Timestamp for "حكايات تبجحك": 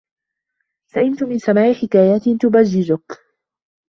1.73-3.21